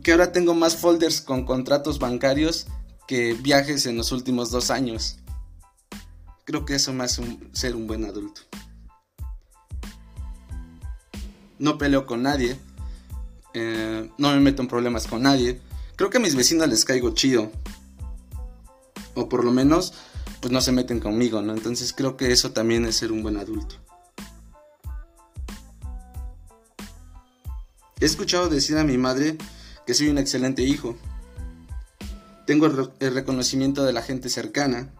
que 0.01 0.11
ahora 0.11 0.31
tengo 0.31 0.53
más 0.53 0.75
folders 0.75 1.21
con 1.21 1.45
contratos 1.45 1.99
bancarios 1.99 2.67
que 3.07 3.33
viajes 3.33 3.85
en 3.85 3.97
los 3.97 4.11
últimos 4.11 4.51
dos 4.51 4.71
años. 4.71 5.17
Creo 6.45 6.65
que 6.65 6.75
eso 6.75 6.93
me 6.93 7.03
hace 7.03 7.23
ser 7.53 7.75
un 7.75 7.85
buen 7.85 8.05
adulto. 8.05 8.41
No 11.59 11.77
peleo 11.77 12.05
con 12.05 12.23
nadie. 12.23 12.57
Eh, 13.53 14.09
no 14.17 14.31
me 14.31 14.39
meto 14.39 14.61
en 14.61 14.67
problemas 14.67 15.05
con 15.05 15.23
nadie. 15.23 15.59
Creo 15.95 16.09
que 16.09 16.17
a 16.17 16.21
mis 16.21 16.35
vecinos 16.35 16.67
les 16.69 16.85
caigo 16.85 17.13
chido. 17.13 17.51
O 19.15 19.27
por 19.27 19.43
lo 19.43 19.51
menos, 19.51 19.93
pues 20.41 20.51
no 20.51 20.61
se 20.61 20.71
meten 20.71 20.99
conmigo, 20.99 21.41
¿no? 21.41 21.53
Entonces 21.53 21.93
creo 21.93 22.17
que 22.17 22.31
eso 22.31 22.51
también 22.51 22.85
es 22.85 22.95
ser 22.95 23.11
un 23.11 23.23
buen 23.23 23.37
adulto. 23.37 23.75
He 27.99 28.05
escuchado 28.05 28.47
decir 28.47 28.77
a 28.77 28.85
mi 28.85 28.97
madre 28.97 29.37
que 29.85 29.93
soy 29.93 30.07
un 30.07 30.17
excelente 30.17 30.61
hijo. 30.63 30.97
Tengo 32.45 32.65
el, 32.65 33.13
reconocimiento 33.13 33.83
de 33.83 33.91
la 33.91 34.01
gente 34.01 34.29
cercana. 34.29 34.93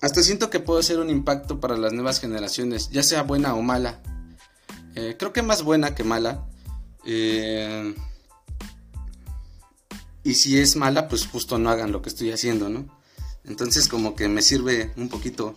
Hasta 0.00 0.22
siento 0.22 0.48
que 0.48 0.60
puedo 0.60 0.82
ser 0.82 0.98
un 0.98 1.10
impacto 1.10 1.60
para 1.60 1.76
las 1.76 1.92
nuevas 1.92 2.20
generaciones, 2.20 2.90
ya 2.90 3.02
sea 3.02 3.22
buena 3.22 3.54
o 3.54 3.62
mala. 3.62 4.02
Eh, 4.94 5.16
creo 5.18 5.32
que 5.32 5.42
más 5.42 5.62
buena 5.62 5.94
que 5.94 6.04
mala. 6.04 6.48
Eh, 7.04 7.94
y 10.24 10.34
si 10.34 10.58
es 10.58 10.76
mala, 10.76 11.08
pues 11.08 11.26
justo 11.26 11.58
no 11.58 11.70
hagan 11.70 11.92
lo 11.92 12.02
que 12.02 12.08
estoy 12.08 12.32
haciendo, 12.32 12.68
¿no? 12.68 12.86
Entonces 13.44 13.88
como 13.88 14.16
que 14.16 14.28
me 14.28 14.42
sirve 14.42 14.92
un 14.96 15.08
poquito. 15.08 15.54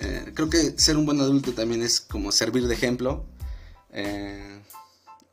Eh, 0.00 0.32
creo 0.34 0.50
que 0.50 0.74
ser 0.76 0.96
un 0.96 1.06
buen 1.06 1.20
adulto 1.20 1.52
también 1.52 1.82
es 1.82 2.00
como 2.00 2.32
servir 2.32 2.66
de 2.66 2.74
ejemplo. 2.74 3.24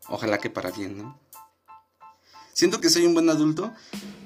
ojalá 0.07 0.37
que 0.37 0.49
para 0.49 0.71
bien, 0.71 0.97
¿no? 0.97 1.19
Siento 2.53 2.79
que 2.79 2.89
soy 2.89 3.05
un 3.05 3.13
buen 3.13 3.29
adulto 3.29 3.73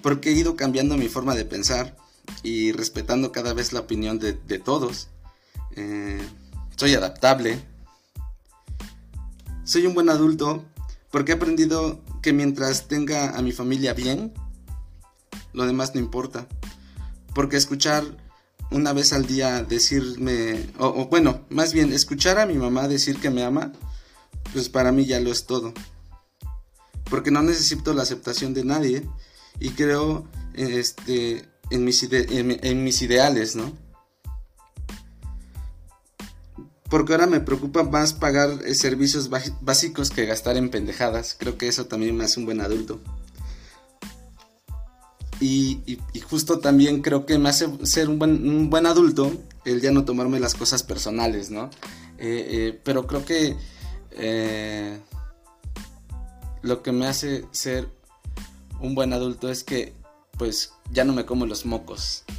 porque 0.02 0.30
he 0.30 0.34
ido 0.34 0.56
cambiando 0.56 0.98
mi 0.98 1.08
forma 1.08 1.36
de 1.36 1.46
pensar 1.46 1.96
y 2.44 2.72
respetando 2.72 3.32
cada 3.32 3.54
vez 3.54 3.72
la 3.72 3.80
opinión 3.82 4.20
de, 4.20 4.34
todos. 4.60 5.08
Eh, 5.76 6.22
soy 6.76 6.96
adaptable. 6.96 7.64
Soy 9.64 9.86
un 9.86 9.94
buen 9.94 10.10
adulto 10.10 10.64
porque 11.12 11.32
he 11.32 11.36
aprendido 11.36 12.02
que 12.22 12.34
mientras 12.34 12.88
tenga 12.88 13.38
a 13.38 13.42
mi 13.42 13.52
familia 13.52 13.94
bien, 13.94 14.34
lo 15.54 15.66
demás 15.66 15.94
no 15.94 16.02
importa. 16.02 16.48
Porque 17.34 17.58
escuchar 17.58 18.04
una 18.72 18.94
vez 18.94 19.14
al 19.14 19.26
día 19.26 19.64
decirme, 19.64 20.70
o 20.78 21.08
bueno, 21.08 21.46
más 21.50 21.74
bien 21.74 21.94
escuchar 21.94 22.40
a 22.40 22.46
mi 22.46 22.56
mamá 22.56 22.88
decir 22.88 23.18
que 23.20 23.30
me 23.30 23.44
ama, 23.44 23.72
pues 24.54 24.70
para 24.70 24.92
mí 24.92 25.06
ya 25.06 25.20
lo 25.20 25.32
es 25.32 25.46
todo 25.46 25.74
porque 27.10 27.32
no 27.32 27.42
necesito 27.42 27.94
la 27.94 28.04
aceptación 28.04 28.54
de 28.54 28.66
nadie 28.66 29.08
y 29.60 29.70
creo 29.70 30.28
este, 30.54 31.48
en, 31.70 31.84
mis 31.84 32.04
en, 32.12 32.84
mis 32.84 33.02
ideales, 33.02 33.56
¿no? 33.56 33.72
Porque 36.90 37.14
ahora 37.14 37.28
me 37.28 37.40
preocupa 37.40 37.84
más 37.84 38.14
pagar 38.14 38.50
eh, 38.66 38.76
servicios 38.76 39.30
básicos 39.62 40.12
que 40.12 40.26
gastar 40.26 40.58
en 40.58 40.70
pendejadas. 40.70 41.36
Creo 41.38 41.58
que 41.58 41.68
eso 41.68 41.86
también 41.86 42.16
me 42.16 42.24
hace 42.24 42.40
un 42.40 42.46
buen 42.46 42.62
adulto. 42.62 43.00
Y, 45.40 46.00
justo 46.30 46.60
también 46.60 47.02
creo 47.02 47.26
que 47.26 47.38
me 47.38 47.50
hace 47.50 47.68
ser 47.86 48.10
un 48.10 48.20
buen, 48.70 48.86
adulto 48.86 49.32
el 49.66 49.82
ya 49.82 49.92
no 49.92 50.06
tomarme 50.06 50.40
las 50.40 50.56
cosas 50.56 50.82
personales, 50.84 51.52
¿no? 51.52 51.70
Eh, 52.18 52.48
eh, 52.50 52.82
pero 52.84 53.06
creo 53.06 53.26
que 53.26 53.56
lo 56.62 56.82
que 56.82 56.92
me 56.92 57.08
hace 57.08 57.46
ser 57.52 57.90
un 58.80 58.96
buen 58.96 59.14
adulto 59.14 59.50
es 59.50 59.64
que 59.64 59.94
pues 60.38 60.74
ya 60.92 61.04
no 61.04 61.14
me 61.14 61.26
como 61.26 61.46
los 61.46 61.66
mocos. 61.66 62.24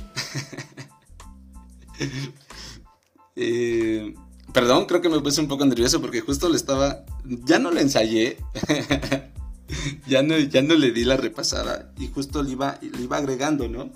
Eh, 3.39 4.15
perdón, 4.57 4.87
creo 4.87 5.03
que 5.03 5.11
me 5.11 5.21
puse 5.21 5.43
un 5.43 5.49
poco 5.49 5.67
nervioso 5.67 6.01
porque 6.01 6.23
justo 6.23 6.49
le 6.49 6.57
estaba... 6.57 7.05
Ya 7.27 7.59
no 7.59 7.71
le 7.71 7.83
ensayé. 7.83 8.39
ya, 10.07 10.23
no, 10.23 10.39
ya 10.39 10.63
no 10.63 10.77
le 10.77 10.93
di 10.93 11.05
la 11.05 11.19
repasada 11.19 11.93
y 11.99 12.09
justo 12.09 12.43
le 12.43 12.53
iba, 12.53 12.79
iba 12.81 13.19
agregando, 13.19 13.69
¿no? 13.69 13.93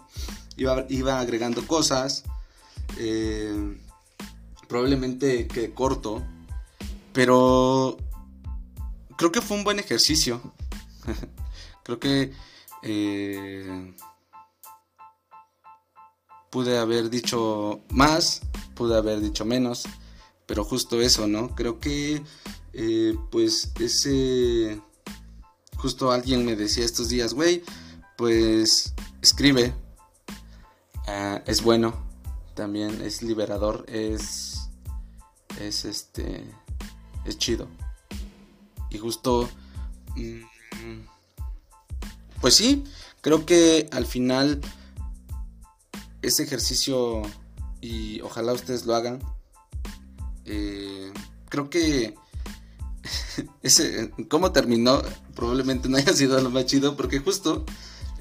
Iba, 0.58 0.84
iba 0.90 1.18
agregando 1.18 1.66
cosas. 1.66 2.24
Eh, 2.98 3.78
probablemente 4.68 5.48
que 5.48 5.72
corto. 5.72 6.22
Pero 7.14 7.96
creo 9.16 9.32
que 9.32 9.40
fue 9.40 9.56
un 9.56 9.64
buen 9.64 9.78
ejercicio. 9.78 10.42
creo 11.84 11.98
que 11.98 12.34
eh, 12.82 13.94
pude 16.50 16.76
haber 16.76 17.08
dicho 17.08 17.80
más, 17.88 18.42
pude 18.74 18.94
haber 18.94 19.22
dicho 19.22 19.46
menos, 19.46 19.86
pero 20.50 20.64
justo 20.64 21.00
eso, 21.00 21.28
¿no? 21.28 21.54
Creo 21.54 21.78
que 21.78 22.24
eh, 22.72 23.14
pues 23.30 23.70
ese... 23.78 24.82
Justo 25.76 26.10
alguien 26.10 26.44
me 26.44 26.56
decía 26.56 26.84
estos 26.84 27.08
días, 27.08 27.34
güey, 27.34 27.62
pues 28.18 28.92
escribe, 29.22 29.72
ah, 31.06 31.40
es 31.46 31.62
bueno, 31.62 31.94
también 32.54 33.00
es 33.00 33.22
liberador, 33.22 33.84
es, 33.88 34.68
es 35.60 35.84
este, 35.84 36.44
es 37.24 37.38
chido. 37.38 37.68
Y 38.90 38.98
justo, 38.98 39.48
mm, 40.16 41.00
pues 42.40 42.56
sí, 42.56 42.82
creo 43.20 43.46
que 43.46 43.88
al 43.92 44.04
final 44.04 44.60
ese 46.22 46.42
ejercicio, 46.42 47.22
y 47.80 48.20
ojalá 48.22 48.52
ustedes 48.52 48.84
lo 48.84 48.96
hagan, 48.96 49.20
eh, 50.52 51.12
creo 51.48 51.70
que 51.70 52.14
ese, 53.62 54.10
cómo 54.28 54.52
terminó 54.52 55.02
probablemente 55.34 55.88
no 55.88 55.96
haya 55.96 56.12
sido 56.12 56.40
lo 56.40 56.50
más 56.50 56.66
chido 56.66 56.96
porque 56.96 57.20
justo 57.20 57.64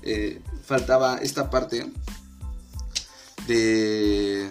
eh, 0.03 0.41
faltaba 0.65 1.17
esta 1.17 1.50
parte 1.50 1.91
de 3.48 4.50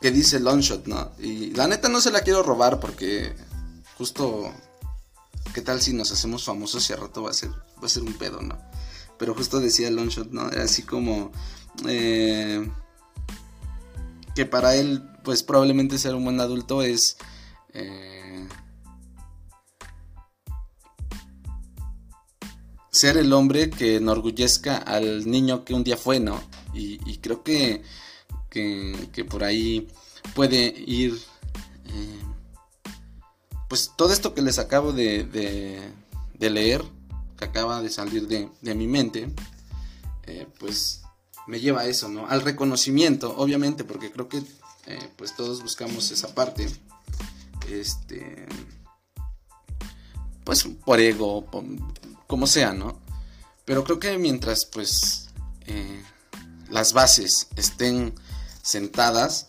que 0.00 0.10
dice 0.10 0.38
Longshot, 0.38 0.86
¿no? 0.86 1.12
Y 1.18 1.52
la 1.52 1.66
neta 1.66 1.88
no 1.88 2.00
se 2.00 2.10
la 2.10 2.20
quiero 2.20 2.42
robar 2.42 2.78
porque 2.78 3.34
justo 3.96 4.52
qué 5.54 5.62
tal 5.62 5.80
si 5.80 5.94
nos 5.94 6.12
hacemos 6.12 6.44
famosos 6.44 6.88
y 6.90 6.92
a 6.92 6.96
rato 6.96 7.22
va 7.22 7.30
a 7.30 7.34
ser 7.34 7.50
va 7.50 7.86
a 7.86 7.88
ser 7.88 8.02
un 8.02 8.12
pedo, 8.12 8.42
¿no? 8.42 8.58
Pero 9.18 9.34
justo 9.34 9.60
decía 9.60 9.90
Longshot, 9.90 10.30
¿no? 10.30 10.42
Así 10.62 10.82
como 10.82 11.32
eh, 11.88 12.70
que 14.34 14.44
para 14.44 14.74
él 14.76 15.02
pues 15.24 15.42
probablemente 15.42 15.98
ser 15.98 16.14
un 16.14 16.24
buen 16.24 16.38
adulto 16.38 16.82
es 16.82 17.16
eh, 17.72 18.46
ser 22.90 23.16
el 23.16 23.32
hombre 23.32 23.70
que 23.70 23.96
enorgullezca 23.96 24.76
al 24.76 25.28
niño 25.28 25.64
que 25.64 25.74
un 25.74 25.82
día 25.82 25.96
fue, 25.96 26.20
¿no? 26.20 26.40
Y, 26.74 27.18
creo 27.18 27.42
que, 27.42 27.82
que, 28.50 29.24
por 29.28 29.44
ahí 29.44 29.88
puede 30.34 30.74
ir, 30.76 31.14
eh, 31.86 32.20
pues 33.68 33.92
todo 33.96 34.12
esto 34.12 34.34
que 34.34 34.42
les 34.42 34.58
acabo 34.58 34.92
de, 34.92 35.24
de, 35.24 36.50
leer, 36.50 36.82
que 37.38 37.44
acaba 37.44 37.80
de 37.80 37.90
salir 37.90 38.26
de, 38.26 38.48
de 38.60 38.74
mi 38.74 38.88
mente, 38.88 39.32
eh, 40.26 40.46
pues 40.58 41.02
me 41.46 41.60
lleva 41.60 41.82
a 41.82 41.86
eso, 41.86 42.08
¿no? 42.08 42.26
Al 42.26 42.42
reconocimiento, 42.42 43.36
obviamente, 43.36 43.84
porque 43.84 44.10
creo 44.10 44.28
que 44.28 44.42
pues 45.16 45.34
todos 45.34 45.62
buscamos 45.62 46.10
esa 46.10 46.34
parte 46.34 46.68
este, 47.68 48.46
pues 50.44 50.64
por 50.84 51.00
ego, 51.00 51.46
como 52.26 52.46
sea, 52.46 52.72
¿no? 52.72 52.98
Pero 53.64 53.84
creo 53.84 53.98
que 53.98 54.18
mientras 54.18 54.66
pues 54.66 55.28
eh, 55.66 56.02
las 56.70 56.92
bases 56.92 57.48
estén 57.56 58.14
sentadas, 58.62 59.48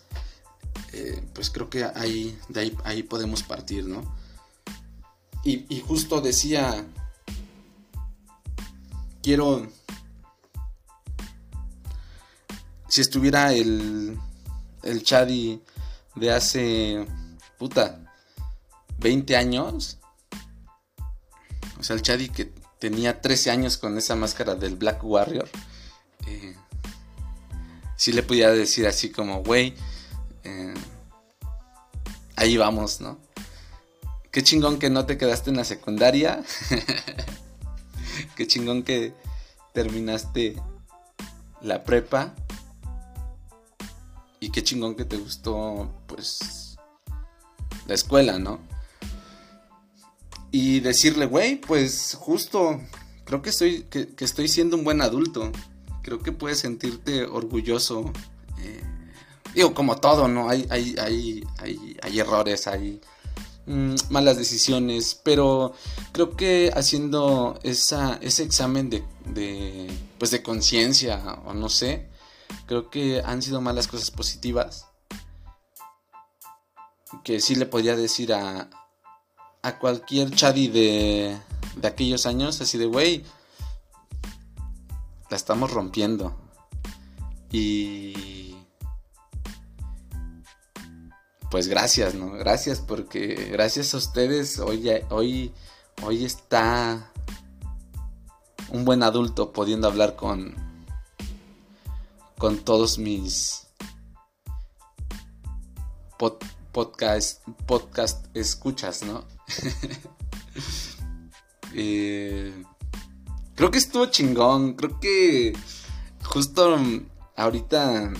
eh, 0.94 1.22
pues 1.34 1.50
creo 1.50 1.70
que 1.70 1.84
ahí, 1.84 2.38
de 2.48 2.62
ahí, 2.62 2.78
ahí 2.84 3.04
podemos 3.04 3.44
partir, 3.44 3.86
¿no? 3.86 4.16
Y, 5.44 5.80
justo 5.82 6.22
decía, 6.22 6.88
quiero, 9.22 9.68
si 12.88 13.02
estuviera 13.02 13.54
el, 13.54 14.18
el 14.86 15.04
Chadi 15.04 15.62
de 16.16 16.32
hace, 16.32 17.06
puta, 17.58 18.00
20 19.00 19.36
años. 19.36 19.98
O 21.78 21.84
sea, 21.84 21.96
el 21.96 22.02
Chadi 22.02 22.30
que 22.30 22.52
tenía 22.80 23.22
13 23.22 23.52
años 23.52 23.78
con 23.78 23.98
esa 23.98 24.16
máscara 24.16 24.56
del 24.56 24.76
Black 24.76 25.04
Warrior. 25.04 25.50
Eh, 26.28 26.56
sí 27.98 28.14
le 28.14 28.24
podía 28.24 28.50
decir 28.52 28.88
así 28.88 29.12
como, 29.12 29.44
güey, 29.44 29.76
eh, 30.44 30.74
ahí 32.36 32.58
vamos, 32.58 33.02
¿no? 33.02 33.20
Qué 34.32 34.44
chingón 34.44 34.80
que 34.80 34.90
no 34.90 35.06
te 35.06 35.18
quedaste 35.18 35.50
en 35.50 35.58
la 35.58 35.64
secundaria. 35.64 36.44
Qué 38.36 38.48
chingón 38.48 38.84
que 38.84 39.14
terminaste 39.74 40.56
la 41.62 41.84
prepa. 41.84 42.36
Y 44.46 44.50
qué 44.50 44.64
chingón 44.64 44.96
que 44.96 45.06
te 45.06 45.18
gustó, 45.18 45.92
pues, 46.08 46.78
la 47.88 47.96
escuela, 47.96 48.38
¿no? 48.38 48.60
y 50.56 50.80
decirle, 50.80 51.26
güey, 51.26 51.58
pues 51.58 52.16
justo, 52.18 52.80
creo 53.26 53.42
que 53.42 53.50
estoy, 53.50 53.88
que, 53.90 54.08
estoy 54.20 54.48
siendo 54.48 54.78
un 54.78 54.86
buen 54.86 55.02
adulto. 55.02 55.52
Creo 56.02 56.24
que 56.24 56.32
puedes 56.32 56.60
sentirte 56.60 57.26
orgulloso. 57.26 58.14
Eh, 58.62 58.82
digo, 59.54 59.74
como 59.74 59.98
todo, 59.98 60.30
¿no? 60.30 60.50
Hay, 60.50 60.66
hay, 60.70 60.96
hay, 60.98 61.44
hay, 62.02 62.20
errores, 62.22 62.68
hay 62.68 63.02
mm, 63.66 63.96
malas 64.12 64.38
decisiones, 64.38 65.20
pero 65.22 65.74
creo 66.14 66.38
que 66.38 66.72
haciendo 66.74 67.60
esa, 67.64 68.18
ese 68.22 68.44
examen 68.44 68.90
de, 68.90 69.04
de, 69.34 69.88
pues 70.18 70.32
de 70.32 70.42
conciencia, 70.42 71.22
o 71.46 71.54
no 71.54 71.68
sé, 71.68 72.08
creo 72.66 72.90
que 72.90 73.22
han 73.22 73.42
sido 73.42 73.62
malas 73.62 73.88
cosas 73.88 74.12
positivas. 74.12 74.88
Que 77.24 77.40
sí 77.40 77.56
le 77.56 77.66
podría 77.66 77.96
decir 77.96 78.34
a, 78.34 78.70
a 79.62 79.80
cualquier 79.80 80.32
chadi 80.32 80.68
de, 80.68 81.38
de 81.76 81.88
aquellos 81.88 82.26
años, 82.26 82.60
así 82.62 82.78
de, 82.78 82.86
güey, 82.86 83.24
la 85.30 85.38
estamos 85.38 85.72
rompiendo. 85.72 86.36
Y... 87.52 88.56
Pues 91.52 91.68
gracias, 91.68 92.16
¿no? 92.16 92.32
Gracias 92.32 92.82
porque 92.82 93.50
gracias 93.52 93.94
a 93.94 93.98
ustedes 93.98 94.60
hoy, 94.60 94.90
hoy, 95.10 95.54
hoy 96.04 96.26
está 96.26 97.12
un 98.70 98.84
buen 98.84 99.04
adulto 99.04 99.54
pudiendo 99.54 99.88
hablar 99.88 100.18
con, 100.18 100.65
con 102.38 102.60
todos 102.60 102.98
mis 102.98 103.68
podcast, 106.18 107.42
escuchas, 108.34 109.04
¿no? 109.04 109.26
Eh, 111.78 112.54
creo 113.54 113.70
que 113.70 113.80
estuvo 113.80 114.06
chingón. 114.06 114.76
Creo 114.76 114.98
que 115.02 115.52
justo 116.24 116.80
ahorita 117.36 118.14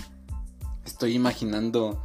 estoy 0.84 1.14
imaginando 1.14 2.04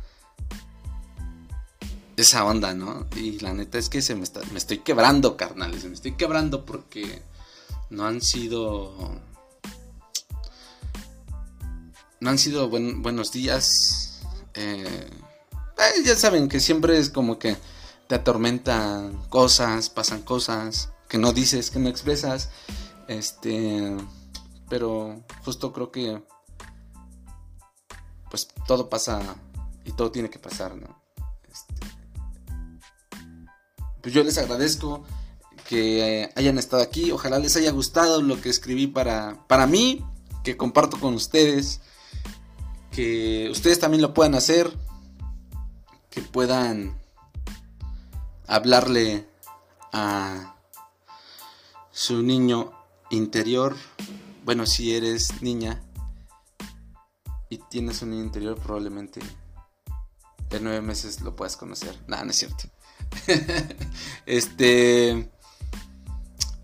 esa 2.16 2.44
onda, 2.44 2.72
¿no? 2.72 3.08
Y 3.16 3.40
la 3.40 3.52
neta 3.52 3.78
es 3.78 3.88
que 3.88 4.00
se 4.00 4.14
me, 4.14 4.22
está, 4.22 4.42
me 4.52 4.58
estoy 4.58 4.78
quebrando, 4.78 5.36
carnales. 5.36 5.84
Me 5.86 5.94
estoy 5.94 6.12
quebrando 6.12 6.64
porque 6.64 7.20
no 7.90 8.06
han 8.06 8.20
sido. 8.20 9.20
No 12.20 12.28
han 12.28 12.38
sido 12.38 12.68
buenos 12.68 13.32
días. 13.32 14.20
Eh, 14.54 15.10
eh, 15.78 16.02
ya 16.04 16.14
saben 16.16 16.48
que 16.48 16.60
siempre 16.60 16.98
es 16.98 17.08
como 17.08 17.38
que 17.38 17.56
te 18.08 18.16
atormentan 18.16 19.16
cosas, 19.30 19.88
pasan 19.88 20.20
cosas 20.22 20.90
que 21.08 21.16
no 21.16 21.32
dices, 21.32 21.70
que 21.70 21.78
no 21.78 21.88
expresas. 21.88 22.50
Este, 23.08 23.96
pero 24.68 25.24
justo 25.44 25.72
creo 25.72 25.90
que 25.90 26.22
pues 28.30 28.48
todo 28.66 28.90
pasa 28.90 29.20
y 29.84 29.92
todo 29.92 30.12
tiene 30.12 30.28
que 30.28 30.38
pasar, 30.38 30.76
¿no? 30.76 31.02
Este, 31.50 31.74
pues 34.02 34.14
yo 34.14 34.22
les 34.22 34.36
agradezco 34.36 35.04
que 35.66 36.30
hayan 36.36 36.58
estado 36.58 36.82
aquí. 36.82 37.12
Ojalá 37.12 37.38
les 37.38 37.56
haya 37.56 37.70
gustado 37.70 38.20
lo 38.20 38.40
que 38.42 38.50
escribí 38.50 38.86
para, 38.86 39.46
para 39.48 39.66
mí, 39.66 40.04
que 40.44 40.58
comparto 40.58 41.00
con 41.00 41.14
ustedes. 41.14 41.80
Que 42.92 43.48
ustedes 43.50 43.78
también 43.78 44.02
lo 44.02 44.14
puedan 44.14 44.34
hacer. 44.34 44.70
Que 46.10 46.22
puedan 46.22 47.00
hablarle 48.46 49.28
a 49.92 50.56
su 51.90 52.22
niño 52.22 52.72
interior. 53.10 53.76
Bueno, 54.44 54.66
si 54.66 54.94
eres 54.94 55.42
niña 55.42 55.82
y 57.48 57.58
tienes 57.58 58.02
un 58.02 58.10
niño 58.10 58.24
interior, 58.24 58.58
probablemente 58.58 59.20
de 60.50 60.60
nueve 60.60 60.80
meses 60.80 61.20
lo 61.20 61.36
puedas 61.36 61.56
conocer. 61.56 61.96
Nada, 62.06 62.24
no 62.24 62.30
es 62.30 62.36
cierto. 62.36 62.64
este. 64.26 65.30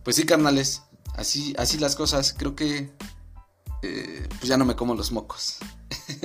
Pues 0.03 0.17
sí, 0.17 0.27
carnales. 0.27 0.83
Así, 1.15 1.55
así 1.59 1.79
las 1.79 1.97
cosas. 1.97 2.35
Creo 2.37 2.55
que. 2.57 2.93
Eh, 3.83 4.29
pues 4.29 4.49
ya 4.49 4.57
no 4.57 4.65
me 4.65 4.75
como 4.75 4.95
los 4.95 5.13
mocos. 5.13 5.59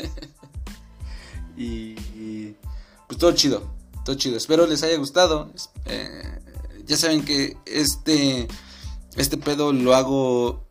y, 1.58 2.56
Pues 3.08 3.20
todo 3.20 3.32
chido. 3.34 3.72
Todo 4.06 4.16
chido. 4.16 4.38
Espero 4.38 4.66
les 4.68 4.84
haya 4.84 4.98
gustado. 4.98 5.52
Eh, 5.86 6.40
ya 6.86 6.98
saben 6.98 7.24
que 7.24 7.58
este. 7.66 8.48
Este 9.16 9.38
pedo 9.38 9.74
lo 9.74 9.96
hago. 9.96 10.66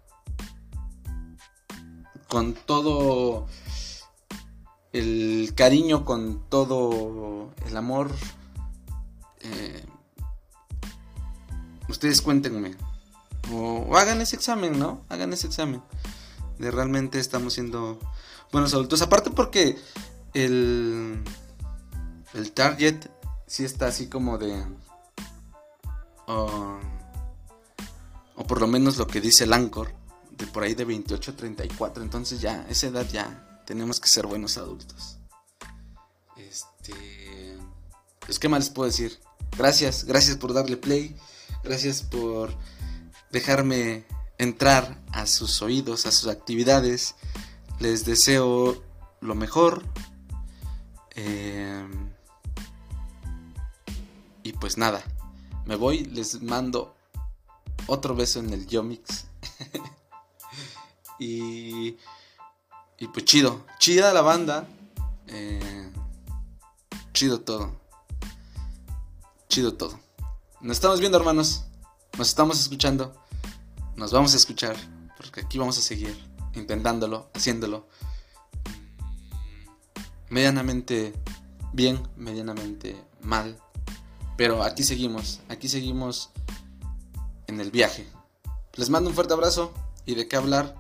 Con 2.29 2.55
todo 2.55 3.49
el 4.93 5.53
cariño, 5.57 6.05
con 6.05 6.49
todo 6.49 7.51
el 7.66 7.77
amor. 7.77 8.11
Eh, 9.40 9.85
ustedes 11.88 12.23
cuéntenme. 12.23 12.77
O, 13.53 13.97
hagan 13.97 14.21
ese 14.21 14.37
examen, 14.37 14.79
¿no? 14.79 15.05
Hagan 15.09 15.33
ese 15.33 15.47
examen. 15.47 15.83
De 16.59 16.71
realmente 16.71 17.19
estamos 17.19 17.55
siendo 17.55 17.99
buenos 18.52 18.74
adultos. 18.74 19.02
Aparte 19.02 19.30
porque 19.30 19.78
el, 20.34 21.22
el 22.34 22.52
target 22.52 23.06
sí 23.46 23.64
está 23.64 23.86
así 23.86 24.08
como 24.08 24.38
de... 24.38 24.64
o 26.26 26.80
por 28.50 28.60
lo 28.60 28.66
menos 28.66 28.96
lo 28.96 29.06
que 29.06 29.20
dice 29.20 29.44
el 29.44 29.52
Anchor. 29.52 29.92
De 30.32 30.46
por 30.46 30.64
ahí 30.64 30.74
de 30.74 30.84
28 30.84 31.30
a 31.30 31.36
34. 31.36 32.02
Entonces 32.02 32.40
ya, 32.40 32.66
esa 32.68 32.88
edad 32.88 33.06
ya 33.08 33.62
tenemos 33.64 34.00
que 34.00 34.08
ser 34.08 34.26
buenos 34.26 34.58
adultos. 34.58 35.18
Este. 36.36 37.56
Pues, 38.26 38.40
¿qué 38.40 38.48
más 38.48 38.60
les 38.60 38.70
puedo 38.70 38.90
decir? 38.90 39.20
Gracias, 39.56 40.02
gracias 40.02 40.36
por 40.36 40.52
darle 40.52 40.76
play. 40.76 41.16
Gracias 41.62 42.02
por 42.02 42.52
dejarme 43.30 44.04
entrar 44.38 45.00
a 45.12 45.26
sus 45.26 45.62
oídos, 45.62 46.06
a 46.06 46.10
sus 46.10 46.28
actividades. 46.28 47.14
Les 47.81 48.05
deseo 48.05 48.83
lo 49.21 49.35
mejor. 49.35 49.83
Em, 51.16 52.11
y 54.45 54.53
pues 54.53 54.79
nada, 54.79 55.03
me 55.66 55.75
voy, 55.75 56.05
les 56.05 56.40
mando 56.40 56.95
otro 57.88 58.14
beso 58.14 58.38
en 58.38 58.53
el 58.53 58.66
Yomix. 58.66 59.27
y 61.19 61.97
y 63.01 63.09
pues 63.09 63.25
chido, 63.25 63.64
chida 63.79 64.12
la 64.12 64.21
banda. 64.21 64.69
Eh, 65.27 65.90
chido 67.14 67.40
todo. 67.40 67.81
Chido 69.49 69.73
todo. 69.73 69.99
Nos 70.61 70.77
estamos 70.77 71.01
viendo, 71.01 71.16
hermanos. 71.16 71.64
Nos 72.19 72.29
estamos 72.29 72.61
escuchando. 72.61 73.14
Nos 73.97 74.12
vamos 74.12 74.35
a 74.35 74.37
escuchar. 74.37 74.77
Porque 75.16 75.40
aquí 75.40 75.57
vamos 75.57 75.79
a 75.79 75.81
seguir 75.81 76.14
intentándolo, 76.54 77.30
haciéndolo. 77.34 77.88
Medianamente 80.28 81.12
bien, 81.72 82.00
medianamente 82.16 83.02
mal. 83.22 83.58
Pero 84.36 84.62
aquí 84.62 84.82
seguimos. 84.82 85.40
Aquí 85.48 85.68
seguimos 85.68 86.30
en 87.46 87.60
el 87.60 87.70
viaje. 87.70 88.08
Les 88.76 88.90
mando 88.90 89.10
un 89.10 89.14
fuerte 89.14 89.34
abrazo. 89.34 89.72
Y 90.06 90.14
de 90.14 90.26
qué 90.26 90.36
hablar 90.36 90.74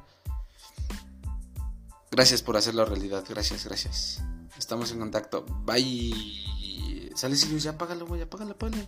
Gracias 2.10 2.42
por 2.42 2.56
hacerlo 2.56 2.84
realidad. 2.84 3.24
Gracias, 3.28 3.64
gracias. 3.64 4.22
Estamos 4.58 4.90
en 4.90 4.98
contacto. 4.98 5.46
Bye. 5.64 7.12
Sale 7.14 7.36
Silvio, 7.36 7.58
ya 7.58 7.70
apágalo, 7.72 8.06
güey, 8.06 8.22
apágalo, 8.22 8.52
apágalo. 8.52 8.84